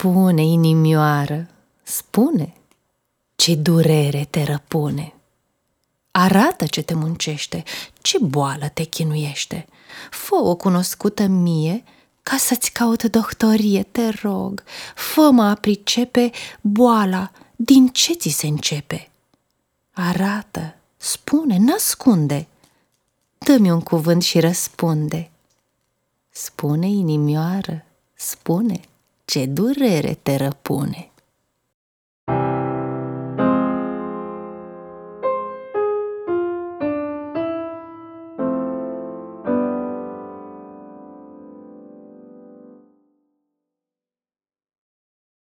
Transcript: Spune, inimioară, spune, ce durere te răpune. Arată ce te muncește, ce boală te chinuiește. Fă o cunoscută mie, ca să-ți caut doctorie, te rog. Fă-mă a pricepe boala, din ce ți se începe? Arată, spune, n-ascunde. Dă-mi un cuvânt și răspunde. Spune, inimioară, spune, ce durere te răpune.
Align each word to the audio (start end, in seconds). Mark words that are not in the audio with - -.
Spune, 0.00 0.42
inimioară, 0.42 1.46
spune, 1.82 2.54
ce 3.36 3.54
durere 3.54 4.26
te 4.30 4.42
răpune. 4.42 5.14
Arată 6.10 6.66
ce 6.66 6.82
te 6.82 6.94
muncește, 6.94 7.62
ce 8.00 8.18
boală 8.20 8.68
te 8.68 8.82
chinuiește. 8.82 9.66
Fă 10.10 10.34
o 10.34 10.54
cunoscută 10.54 11.26
mie, 11.26 11.84
ca 12.22 12.36
să-ți 12.36 12.72
caut 12.72 13.02
doctorie, 13.02 13.82
te 13.82 14.08
rog. 14.08 14.62
Fă-mă 14.94 15.42
a 15.42 15.54
pricepe 15.54 16.30
boala, 16.60 17.30
din 17.56 17.88
ce 17.88 18.12
ți 18.12 18.28
se 18.28 18.46
începe? 18.46 19.10
Arată, 19.92 20.74
spune, 20.96 21.56
n-ascunde. 21.58 22.48
Dă-mi 23.38 23.70
un 23.70 23.80
cuvânt 23.80 24.22
și 24.22 24.40
răspunde. 24.40 25.30
Spune, 26.30 26.86
inimioară, 26.86 27.84
spune, 28.14 28.80
ce 29.28 29.46
durere 29.46 30.14
te 30.22 30.36
răpune. 30.36 31.07